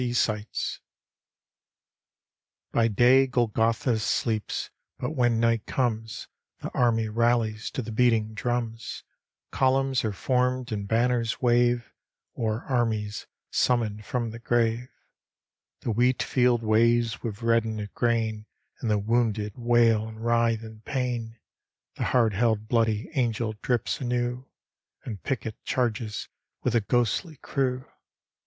[0.01, 0.79] sbttz
[2.71, 6.27] By day Golgotha deeps, but when nig^t comes
[6.59, 9.03] The army rallies to the beating drums;
[9.53, 11.93] O^umns are formed and banners wave
[12.35, 14.89] O'er armies summoned from the grave.
[15.81, 18.47] The wheat field waves with reddened grain
[18.79, 21.37] And the wounded wail and writhe in pain.
[21.97, 24.47] The hard held Bloody Angle drips anew
[25.03, 26.27] And Pickett chaises
[26.63, 27.85] with a ghostly crew.